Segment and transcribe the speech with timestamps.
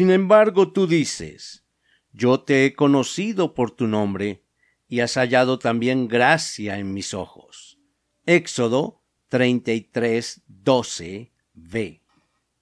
[0.00, 1.62] Sin embargo, tú dices,
[2.10, 4.46] yo te he conocido por tu nombre,
[4.88, 7.78] y has hallado también gracia en mis ojos.
[8.24, 12.00] Éxodo 33, 12, b.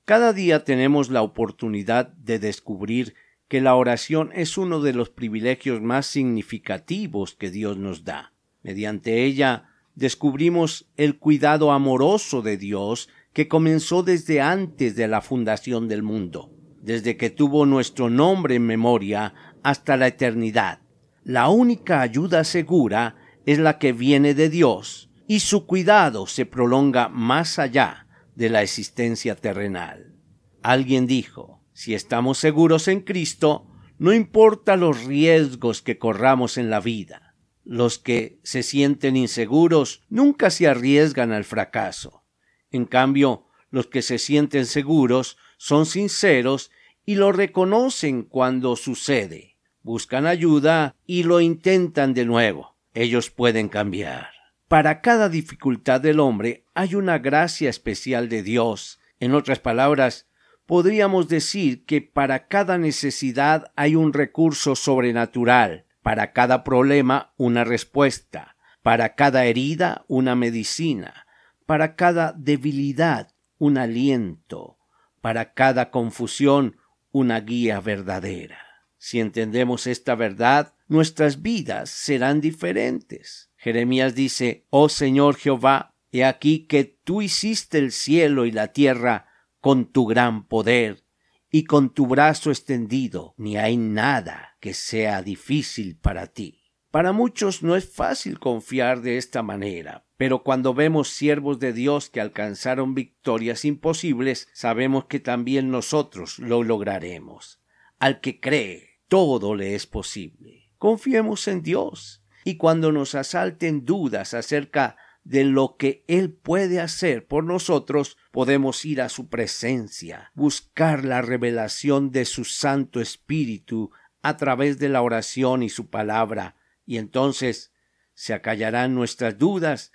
[0.04, 3.14] Cada día tenemos la oportunidad de descubrir
[3.46, 8.32] que la oración es uno de los privilegios más significativos que Dios nos da.
[8.64, 15.86] Mediante ella descubrimos el cuidado amoroso de Dios que comenzó desde antes de la fundación
[15.86, 16.57] del mundo
[16.88, 20.80] desde que tuvo nuestro nombre en memoria hasta la eternidad.
[21.22, 27.10] La única ayuda segura es la que viene de Dios, y su cuidado se prolonga
[27.10, 30.14] más allá de la existencia terrenal.
[30.62, 33.66] Alguien dijo, si estamos seguros en Cristo,
[33.98, 37.34] no importa los riesgos que corramos en la vida.
[37.64, 42.24] Los que se sienten inseguros nunca se arriesgan al fracaso.
[42.70, 46.70] En cambio, los que se sienten seguros son sinceros
[47.08, 49.56] y lo reconocen cuando sucede.
[49.80, 52.76] Buscan ayuda y lo intentan de nuevo.
[52.92, 54.28] Ellos pueden cambiar.
[54.68, 59.00] Para cada dificultad del hombre hay una gracia especial de Dios.
[59.20, 60.28] En otras palabras,
[60.66, 68.58] podríamos decir que para cada necesidad hay un recurso sobrenatural, para cada problema una respuesta,
[68.82, 71.26] para cada herida una medicina,
[71.64, 74.76] para cada debilidad un aliento,
[75.22, 76.76] para cada confusión
[77.10, 78.58] una guía verdadera.
[78.96, 83.50] Si entendemos esta verdad, nuestras vidas serán diferentes.
[83.56, 89.28] Jeremías dice, Oh Señor Jehová, he aquí que tú hiciste el cielo y la tierra
[89.60, 91.04] con tu gran poder
[91.50, 96.67] y con tu brazo extendido, ni hay nada que sea difícil para ti.
[96.90, 102.08] Para muchos no es fácil confiar de esta manera, pero cuando vemos siervos de Dios
[102.08, 107.60] que alcanzaron victorias imposibles, sabemos que también nosotros lo lograremos.
[107.98, 110.70] Al que cree, todo le es posible.
[110.78, 117.26] Confiemos en Dios, y cuando nos asalten dudas acerca de lo que Él puede hacer
[117.26, 123.90] por nosotros, podemos ir a su presencia, buscar la revelación de su Santo Espíritu
[124.22, 126.56] a través de la oración y su palabra,
[126.88, 127.70] y entonces
[128.14, 129.92] se acallarán nuestras dudas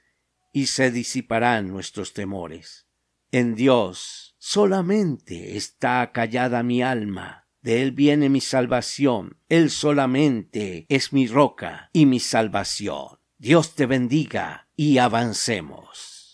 [0.54, 2.88] y se disiparán nuestros temores.
[3.32, 11.12] En Dios solamente está callada mi alma, de Él viene mi salvación, Él solamente es
[11.14, 13.20] mi roca y mi salvación.
[13.40, 16.34] Dios te bendiga y avancemos.